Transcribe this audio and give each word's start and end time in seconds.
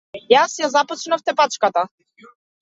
Јас 0.29 0.55
ја 0.61 0.69
започнав 0.75 1.23
тепачката. 1.29 1.85